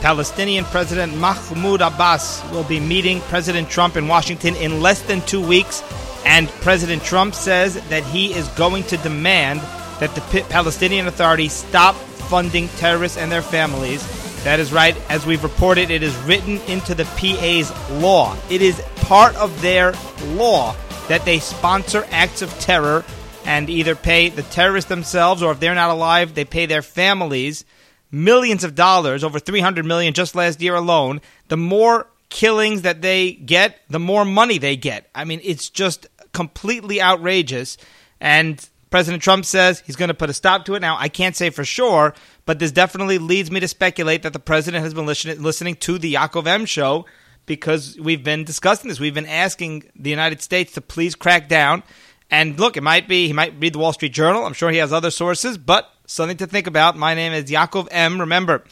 [0.00, 5.46] Palestinian President Mahmoud Abbas will be meeting President Trump in Washington in less than two
[5.46, 5.82] weeks,
[6.24, 9.60] and President Trump says that he is going to demand
[10.00, 14.02] that the Palestinian Authority stop funding terrorists and their families.
[14.44, 14.96] That is right.
[15.10, 18.34] As we've reported, it is written into the PA's law.
[18.48, 19.92] It is part of their
[20.28, 20.74] law
[21.08, 23.04] that they sponsor acts of terror
[23.44, 27.66] and either pay the terrorists themselves or if they're not alive, they pay their families
[28.10, 31.20] millions of dollars, over 300 million just last year alone.
[31.48, 35.08] The more killings that they get, the more money they get.
[35.14, 37.76] I mean, it's just completely outrageous.
[38.20, 40.80] And President Trump says he's going to put a stop to it.
[40.80, 44.40] Now, I can't say for sure, but this definitely leads me to speculate that the
[44.40, 47.06] president has been listen- listening to the Yaakov M show
[47.46, 49.00] because we've been discussing this.
[49.00, 51.82] We've been asking the United States to please crack down.
[52.30, 54.44] And look, it might be he might read the Wall Street Journal.
[54.44, 56.96] I'm sure he has other sources, but something to think about.
[56.96, 58.20] My name is Yaakov M.
[58.20, 58.64] Remember,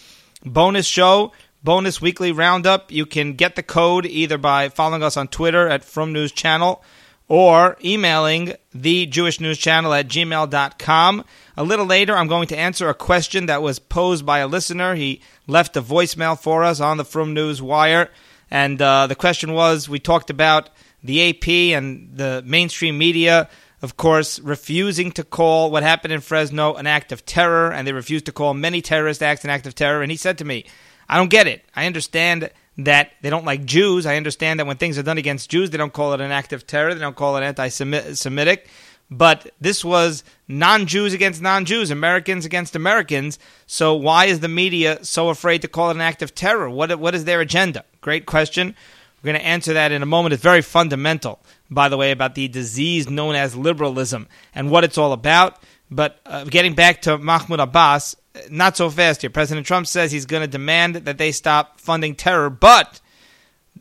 [0.44, 2.90] bonus show, bonus weekly roundup.
[2.90, 6.82] You can get the code either by following us on Twitter at From News Channel
[7.28, 11.24] or emailing the Jewish News Channel at gmail.com.
[11.56, 14.94] A little later, I'm going to answer a question that was posed by a listener.
[14.94, 18.10] He left a voicemail for us on the From News Wire.
[18.50, 20.70] And uh, the question was we talked about
[21.04, 23.48] the AP and the mainstream media,
[23.80, 27.92] of course, refusing to call what happened in Fresno an act of terror, and they
[27.92, 30.02] refused to call many terrorist acts an act of terror.
[30.02, 30.64] And he said to me,
[31.08, 31.64] I don't get it.
[31.76, 34.06] I understand that they don't like Jews.
[34.06, 36.52] I understand that when things are done against Jews, they don't call it an act
[36.52, 36.92] of terror.
[36.94, 38.68] They don't call it anti Semitic.
[39.10, 43.38] But this was non Jews against non Jews, Americans against Americans.
[43.66, 46.68] So why is the media so afraid to call it an act of terror?
[46.68, 47.84] What, what is their agenda?
[48.00, 48.74] Great question.
[49.22, 50.34] We're going to answer that in a moment.
[50.34, 54.98] It's very fundamental, by the way, about the disease known as liberalism and what it's
[54.98, 55.58] all about.
[55.90, 58.16] But uh, getting back to Mahmoud Abbas,
[58.50, 59.30] not so fast here.
[59.30, 63.00] President Trump says he's going to demand that they stop funding terror, but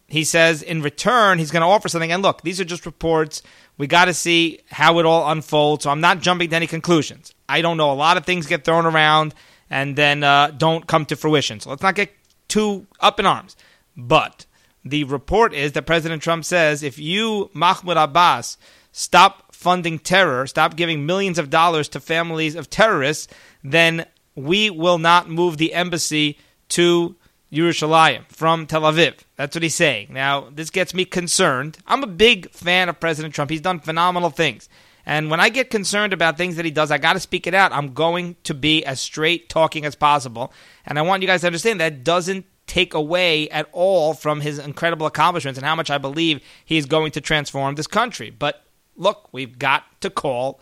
[0.08, 2.11] he says in return he's going to offer something.
[2.11, 3.41] And look, these are just reports.
[3.77, 5.83] We got to see how it all unfolds.
[5.83, 7.33] So I'm not jumping to any conclusions.
[7.47, 7.92] I don't know.
[7.92, 9.36] A lot of things get thrown around
[9.70, 11.59] and then uh, don't come to fruition.
[11.59, 12.11] So let's not get
[12.47, 13.55] too up in arms.
[13.95, 14.45] But
[14.89, 18.58] the report is that President Trump says if you, Mahmoud Abbas,
[18.92, 23.27] stop funding terror, stop giving millions of dollars to families of terrorists,
[23.64, 24.05] then
[24.36, 26.37] we will not move the embassy
[26.70, 27.15] to
[27.52, 29.15] Yerushalayim from Tel Aviv.
[29.36, 30.09] That's what he's saying.
[30.11, 31.77] Now, this gets me concerned.
[31.87, 33.49] I'm a big fan of President Trump.
[33.49, 34.67] He's done phenomenal things.
[35.05, 37.53] And when I get concerned about things that he does, I got to speak it
[37.53, 37.71] out.
[37.71, 40.52] I'm going to be as straight talking as possible.
[40.86, 44.60] And I want you guys to understand that doesn't take away at all from his
[44.60, 48.30] incredible accomplishments and how much I believe he is going to transform this country.
[48.30, 48.64] But
[48.95, 50.60] look, we've got to call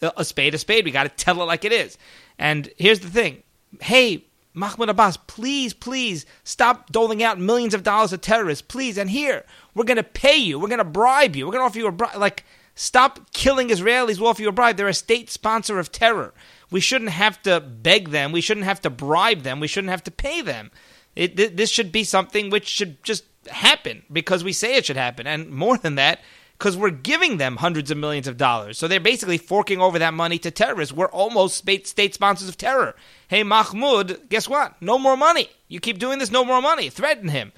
[0.00, 0.84] a spade a spade.
[0.84, 1.98] We got to tell it like it is.
[2.38, 3.42] And here's the thing
[3.80, 4.24] hey,
[4.54, 8.96] Mahmoud Abbas, please, please stop doling out millions of dollars to terrorists, please.
[8.96, 10.58] And here, we're going to pay you.
[10.58, 11.46] We're going to bribe you.
[11.46, 12.16] We're going to offer you a bribe.
[12.16, 14.18] Like, stop killing Israelis.
[14.18, 14.76] We'll offer you a bribe.
[14.76, 16.32] They're a state sponsor of terror.
[16.70, 18.32] We shouldn't have to beg them.
[18.32, 19.60] We shouldn't have to bribe them.
[19.60, 20.70] We shouldn't have to pay them.
[21.16, 25.26] It, this should be something which should just happen because we say it should happen.
[25.26, 26.20] And more than that,
[26.58, 28.78] because we're giving them hundreds of millions of dollars.
[28.78, 30.94] So they're basically forking over that money to terrorists.
[30.94, 32.94] We're almost state sponsors of terror.
[33.28, 34.80] Hey, Mahmoud, guess what?
[34.80, 35.50] No more money.
[35.68, 36.88] You keep doing this, no more money.
[36.88, 37.52] Threaten him.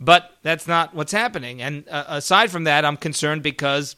[0.00, 1.60] But that's not what's happening.
[1.62, 3.96] And uh, aside from that, I'm concerned because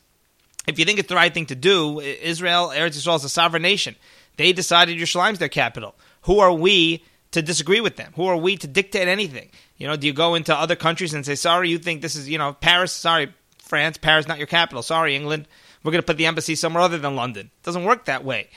[0.67, 3.63] if you think it's the right thing to do, Israel, Eretz Israel is a sovereign
[3.63, 3.97] nation.
[4.37, 5.95] They decided Yerushalayim's their capital.
[6.23, 8.13] Who are we to disagree with them?
[8.17, 9.51] Who are we to dictate anything?
[9.77, 12.29] You know, do you go into other countries and say, sorry, you think this is,
[12.29, 13.99] you know, Paris, sorry, France.
[13.99, 14.83] Paris not your capital.
[14.83, 15.49] Sorry, England.
[15.83, 17.47] We're going to put the embassy somewhere other than London.
[17.47, 18.51] It doesn't work that way.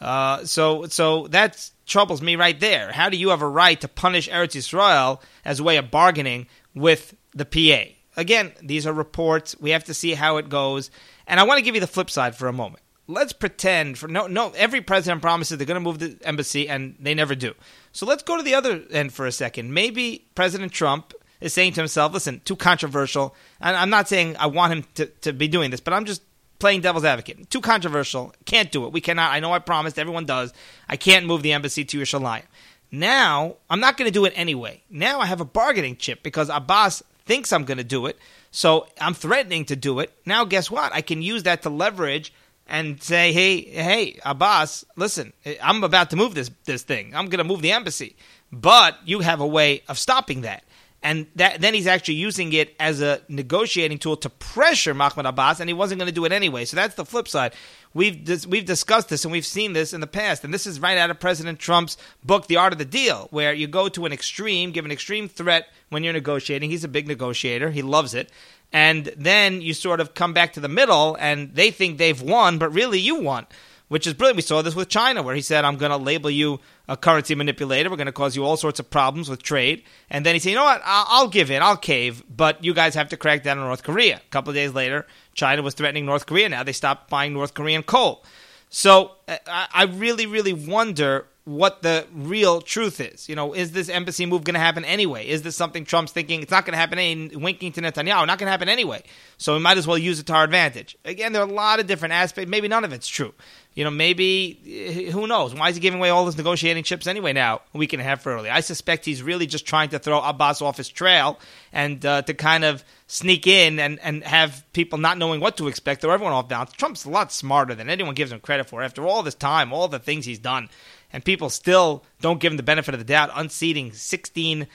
[0.00, 2.92] Uh, so, so that troubles me right there.
[2.92, 6.46] How do you have a right to punish Eretz Yisrael as a way of bargaining
[6.74, 7.92] with the PA?
[8.16, 9.56] Again, these are reports.
[9.58, 10.90] We have to see how it goes.
[11.26, 12.82] And I want to give you the flip side for a moment.
[13.10, 16.94] Let's pretend for no no every president promises they're going to move the embassy and
[17.00, 17.54] they never do.
[17.90, 19.72] So let's go to the other end for a second.
[19.72, 23.34] Maybe President Trump is saying to himself, listen, too controversial.
[23.60, 26.22] And I'm not saying I want him to, to be doing this, but I'm just
[26.58, 27.48] playing devil's advocate.
[27.50, 28.34] Too controversial.
[28.44, 28.92] Can't do it.
[28.92, 29.32] We cannot.
[29.32, 29.98] I know I promised.
[29.98, 30.52] Everyone does.
[30.88, 32.44] I can't move the embassy to Yerushalayim.
[32.90, 34.82] Now, I'm not going to do it anyway.
[34.90, 38.18] Now I have a bargaining chip because Abbas thinks I'm going to do it.
[38.50, 40.12] So I'm threatening to do it.
[40.24, 40.92] Now, guess what?
[40.92, 42.32] I can use that to leverage
[42.68, 45.32] and say, hey, hey, Abbas, listen,
[45.62, 47.14] I'm about to move this, this thing.
[47.14, 48.16] I'm going to move the embassy.
[48.52, 50.64] But you have a way of stopping that.
[51.00, 55.60] And that, then he's actually using it as a negotiating tool to pressure Mahmoud Abbas,
[55.60, 56.64] and he wasn't going to do it anyway.
[56.64, 57.54] So that's the flip side.
[57.94, 60.80] We've dis- we've discussed this and we've seen this in the past, and this is
[60.80, 64.06] right out of President Trump's book, The Art of the Deal, where you go to
[64.06, 66.68] an extreme, give an extreme threat when you're negotiating.
[66.68, 68.30] He's a big negotiator; he loves it,
[68.72, 72.58] and then you sort of come back to the middle, and they think they've won,
[72.58, 73.46] but really you won
[73.88, 74.36] which is brilliant.
[74.36, 77.34] We saw this with China, where he said, I'm going to label you a currency
[77.34, 77.90] manipulator.
[77.90, 79.82] We're going to cause you all sorts of problems with trade.
[80.10, 80.82] And then he said, you know what?
[80.84, 81.62] I'll, give in.
[81.62, 82.22] I'll cave.
[82.34, 84.16] But you guys have to crack down on North Korea.
[84.16, 86.48] A couple of days later, China was threatening North Korea.
[86.48, 88.24] Now they stopped buying North Korean coal.
[88.70, 93.28] So uh, I, I really, really wonder what the real truth is.
[93.28, 95.26] You know, is this embassy move going to happen anyway?
[95.26, 96.98] Is this something Trump's thinking it's not going to happen?
[96.98, 99.02] Any, winking to Netanyahu, not going to happen anyway.
[99.38, 100.96] So we might as well use it to our advantage.
[101.04, 102.50] Again, there are a lot of different aspects.
[102.50, 103.32] Maybe none of it's true
[103.78, 105.54] you know, maybe eh, who knows?
[105.54, 107.32] Why is he giving away all his negotiating chips anyway?
[107.32, 110.20] Now a week and a half early, I suspect he's really just trying to throw
[110.20, 111.38] Abbas off his trail
[111.72, 115.68] and uh, to kind of sneak in and, and have people not knowing what to
[115.68, 116.72] expect, throw everyone off balance.
[116.72, 118.82] Trump's a lot smarter than anyone gives him credit for.
[118.82, 120.68] After all this time, all the things he's done,
[121.12, 124.66] and people still don't give him the benefit of the doubt, unseating 16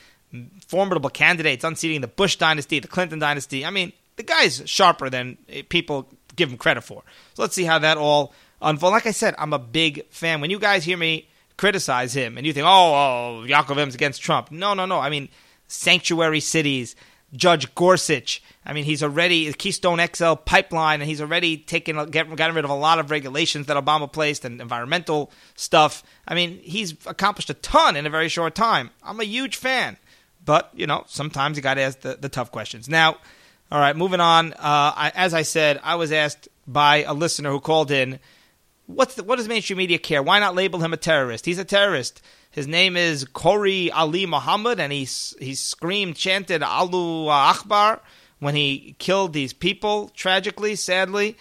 [0.65, 3.65] formidable candidates, unseating the Bush dynasty, the Clinton dynasty.
[3.65, 7.03] I mean, the guy's sharper than eh, people give him credit for.
[7.35, 8.93] So let's see how that all unfold.
[8.93, 10.41] Like I said, I'm a big fan.
[10.41, 11.27] When you guys hear me
[11.57, 14.51] criticize him and you think, oh, oh Yaakov M's against Trump.
[14.51, 14.99] No, no, no.
[14.99, 15.29] I mean,
[15.67, 16.95] sanctuary cities,
[17.33, 18.41] Judge Gorsuch.
[18.65, 22.63] I mean, he's already the Keystone XL pipeline, and he's already taken get, gotten rid
[22.63, 26.03] of a lot of regulations that Obama placed and environmental stuff.
[26.27, 28.91] I mean, he's accomplished a ton in a very short time.
[29.01, 29.97] I'm a huge fan,
[30.45, 32.87] but you know, sometimes you got to ask the, the tough questions.
[32.87, 33.17] Now,
[33.71, 34.53] all right, moving on.
[34.53, 34.57] Uh,
[34.95, 38.19] I, as I said, I was asked by a listener who called in
[38.95, 40.21] What's the, what does mainstream media care?
[40.21, 41.45] Why not label him a terrorist?
[41.45, 42.21] He's a terrorist.
[42.51, 45.07] His name is Kori Ali Muhammad, and he
[45.39, 47.99] he screamed, chanted Allahu Akbar
[48.39, 51.37] when he killed these people tragically, sadly.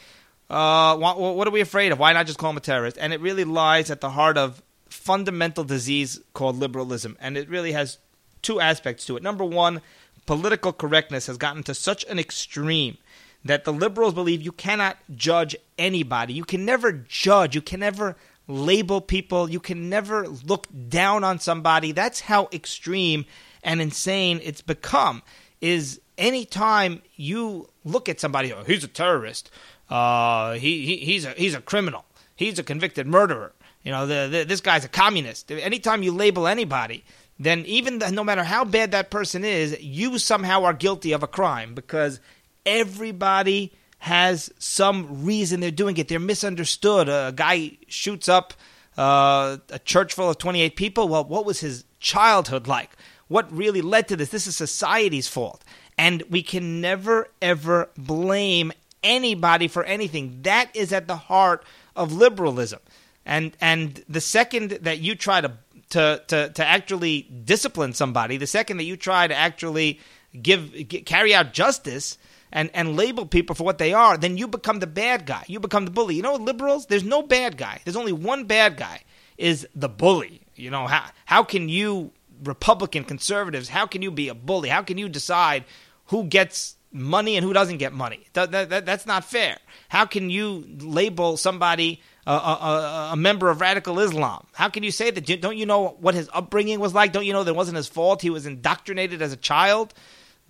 [0.49, 1.99] Uh, what, what, are we afraid of?
[1.99, 2.99] Why not just call him a terrorist?
[2.99, 7.73] And it really lies at the heart of fundamental disease called liberalism, and it really
[7.73, 7.99] has
[8.43, 9.23] two aspects to it.
[9.23, 9.81] Number one,
[10.27, 12.99] political correctness has gotten to such an extreme
[13.45, 16.33] that the liberals believe you cannot judge anybody.
[16.33, 17.55] You can never judge.
[17.55, 18.17] You can never
[18.49, 19.51] label people.
[19.51, 21.93] You can never look down on somebody.
[21.93, 23.25] That's how extreme
[23.63, 25.23] and insane it's become.
[25.61, 29.51] Is anytime you look at somebody, oh, he's a terrorist.
[29.89, 32.05] Uh, he, he he's a he's a criminal.
[32.35, 33.53] He's a convicted murderer.
[33.85, 35.51] You know, the, the, this guy's a communist.
[35.51, 37.05] Anytime you label anybody,
[37.39, 41.23] then even the, no matter how bad that person is, you somehow are guilty of
[41.23, 42.21] a crime because
[42.65, 46.09] everybody has some reason they're doing it.
[46.09, 47.09] They're misunderstood.
[47.09, 48.53] A guy shoots up
[48.99, 51.09] uh, a church full of 28 people.
[51.09, 52.91] Well, what was his childhood like?
[53.29, 54.31] What really led to this?
[54.31, 55.65] This is society's fault.
[55.97, 58.73] And we can never, ever blame
[59.03, 60.41] anybody for anything.
[60.43, 62.81] That is at the heart of liberalism.
[63.25, 65.53] And, and the second that you try to,
[65.91, 70.01] to, to, to actually discipline somebody, the second that you try to actually
[70.41, 70.75] give,
[71.07, 72.19] carry out justice,
[72.53, 75.45] and, and label people for what they are, then you become the bad guy.
[75.49, 76.15] You become the bully.
[76.15, 77.81] You know, liberals, there's no bad guy.
[77.85, 79.03] There's only one bad guy,
[79.39, 80.43] is the bully.
[80.55, 82.13] You know, how, how can you,
[82.45, 84.69] Republican conservatives, how can you be a bully?
[84.69, 85.65] How can you decide
[86.07, 88.27] who gets money and who doesn't get money?
[88.35, 89.57] That, that, that, that's not fair.
[89.89, 94.47] How can you label somebody a, a, a, member of radical Islam?
[94.53, 95.41] How can you say that?
[95.41, 97.13] Don't you know what his upbringing was like?
[97.13, 98.21] Don't you know that wasn't his fault?
[98.21, 99.95] He was indoctrinated as a child.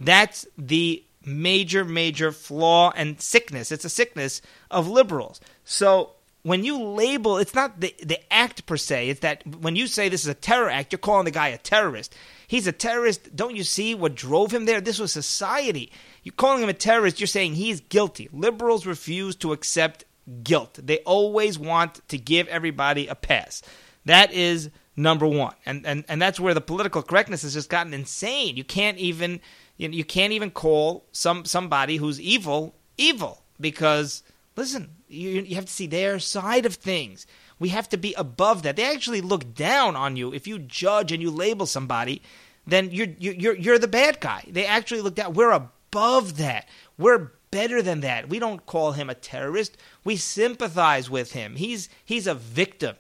[0.01, 3.73] That's the major, major flaw and sickness.
[3.73, 5.41] It's a sickness of liberals.
[5.65, 6.13] So
[6.43, 10.09] when you label, it's not the, the act per se, it's that when you say
[10.09, 12.15] this is a terror act, you're calling the guy a terrorist.
[12.47, 13.35] He's a terrorist.
[13.35, 14.81] Don't you see what drove him there?
[14.81, 15.93] This was society.
[16.23, 18.29] You're calling him a terrorist, you're saying he's guilty.
[18.33, 20.05] Liberals refuse to accept
[20.43, 20.79] guilt.
[20.83, 23.63] They always want to give everybody a pass.
[24.05, 25.55] That is number one.
[25.65, 28.57] And, and, and that's where the political correctness has just gotten insane.
[28.57, 29.41] You can't even
[29.77, 34.23] you, you can't even call some somebody who's evil evil because
[34.57, 37.27] listen, you, you have to see their side of things.
[37.59, 38.77] We have to be above that.
[38.77, 42.23] They actually look down on you if you judge and you label somebody.
[42.67, 44.45] Then you're you're you're the bad guy.
[44.49, 45.35] They actually look down.
[45.35, 46.69] We're above that.
[46.99, 48.29] We're better than that.
[48.29, 49.77] We don't call him a terrorist.
[50.05, 51.57] We sympathize with him.
[51.57, 52.97] He's he's a victim.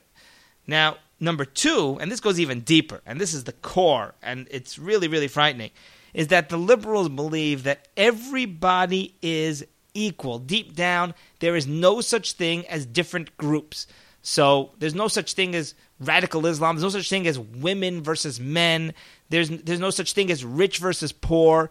[0.66, 4.78] Now, number 2, and this goes even deeper, and this is the core and it's
[4.78, 5.70] really really frightening
[6.14, 9.64] is that the liberals believe that everybody is
[9.95, 10.38] equal.
[10.38, 13.87] Deep down, there is no such thing as different groups.
[14.23, 16.76] So there's no such thing as radical Islam.
[16.76, 18.95] There's no such thing as women versus men.
[19.31, 21.71] There's there's no such thing as rich versus poor,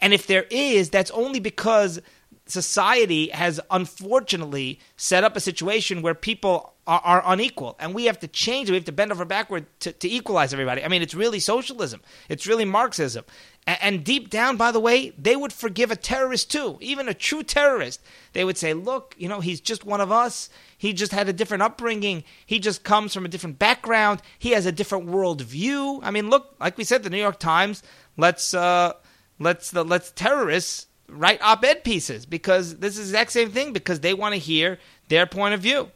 [0.00, 2.00] and if there is, that's only because
[2.46, 8.18] society has unfortunately set up a situation where people are, are, unequal, and we have
[8.20, 8.68] to change.
[8.70, 10.84] We have to bend over backward to, to equalize everybody.
[10.84, 12.00] I mean, it's really socialism.
[12.28, 13.24] It's really Marxism.
[13.66, 17.44] And, deep down, by the way, they would forgive a terrorist too, even a true
[17.44, 18.00] terrorist.
[18.32, 20.48] They would say, "Look, you know, he's just one of us.
[20.76, 22.24] He just had a different upbringing.
[22.44, 24.22] He just comes from a different background.
[24.38, 27.82] He has a different worldview." I mean, look, like we said, the New York Times
[28.20, 28.92] let's uh,
[29.38, 34.00] let's the let's terrorists write op-ed pieces because this is the exact same thing because
[34.00, 35.90] they want to hear their point of view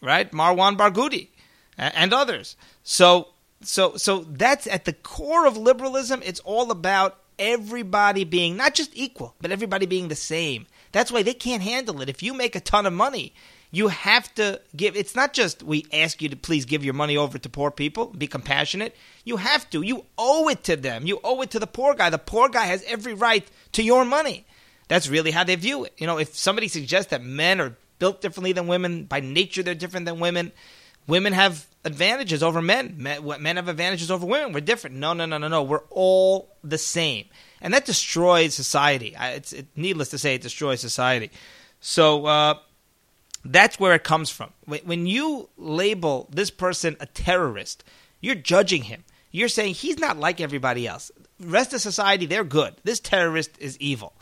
[0.00, 1.28] right marwan barghouti
[1.76, 3.28] and others so
[3.62, 6.22] so so that's at the core of liberalism.
[6.24, 10.66] It's all about everybody being not just equal but everybody being the same.
[10.92, 12.08] That's why they can't handle it.
[12.08, 13.32] If you make a ton of money
[13.70, 17.16] you have to give it's not just we ask you to please give your money
[17.16, 18.96] over to poor people be compassionate.
[19.24, 19.82] You have to.
[19.82, 21.06] You owe it to them.
[21.06, 22.08] You owe it to the poor guy.
[22.10, 24.46] The poor guy has every right to your money.
[24.88, 25.92] That's really how they view it.
[25.98, 29.74] You know if somebody suggests that men are built differently than women by nature they're
[29.74, 30.52] different than women
[31.08, 35.26] women have advantages over men men, men have advantages over women we're different no no
[35.26, 37.24] no no no we're all the same
[37.60, 41.30] and that destroys society it's it, needless to say it destroys society
[41.80, 42.54] so uh,
[43.44, 44.52] that's where it comes from.
[44.66, 47.84] When you label this person a terrorist,
[48.20, 49.04] you're judging him.
[49.30, 51.10] You're saying he's not like everybody else.
[51.40, 52.74] Rest of society, they're good.
[52.84, 54.12] This terrorist is evil.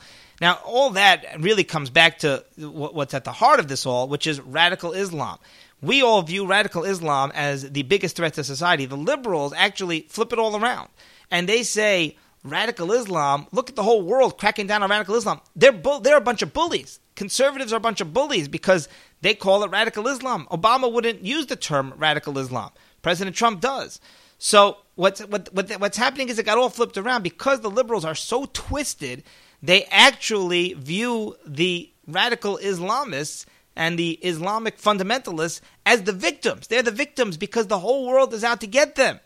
[0.41, 4.27] Now, all that really comes back to what's at the heart of this all, which
[4.27, 5.39] is radical Islam.
[5.83, 8.87] We all view radical Islam as the biggest threat to society.
[8.87, 10.89] The liberals actually flip it all around.
[11.31, 15.41] And they say, radical Islam, look at the whole world cracking down on radical Islam.
[15.55, 17.01] They're, bu- they're a bunch of bullies.
[17.15, 18.89] Conservatives are a bunch of bullies because
[19.23, 20.47] they call it radical Islam.
[20.51, 22.71] Obama wouldn't use the term radical Islam.
[23.03, 24.01] President Trump does.
[24.39, 28.05] So what's what, what, what's happening is it got all flipped around because the liberals
[28.05, 29.23] are so twisted.
[29.63, 36.67] They actually view the radical Islamists and the Islamic fundamentalists as the victims.
[36.67, 39.21] They're the victims because the whole world is out to get them.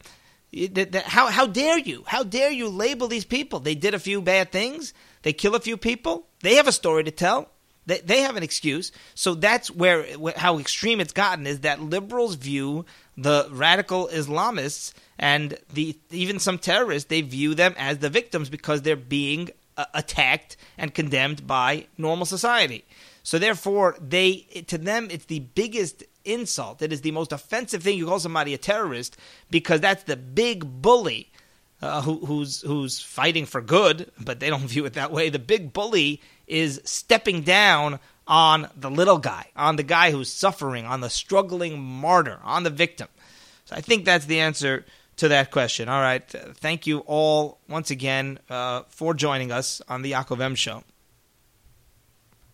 [1.05, 2.03] How, how dare you?
[2.07, 3.61] How dare you label these people?
[3.61, 4.93] They did a few bad things.
[5.23, 6.27] They kill a few people.
[6.43, 7.51] They have a story to tell.
[7.87, 8.91] They, they have an excuse.
[9.15, 10.05] So that's where
[10.37, 12.85] how extreme it's gotten is that liberals view
[13.17, 18.83] the radical Islamists and the even some terrorists they view them as the victims because
[18.83, 22.85] they're being uh, attacked and condemned by normal society.
[23.23, 26.83] So therefore, they to them it's the biggest insult.
[26.83, 29.17] It is the most offensive thing you call somebody a terrorist
[29.51, 31.31] because that's the big bully
[31.83, 35.29] uh, who, who's who's fighting for good, but they don't view it that way.
[35.29, 40.87] The big bully is stepping down on the little guy, on the guy who's suffering,
[40.87, 43.09] on the struggling martyr, on the victim.
[43.65, 44.85] So I think that's the answer
[45.17, 45.89] to that question.
[45.89, 46.27] All right.
[46.29, 50.83] Thank you all once again uh, for joining us on the Yaakov M Show.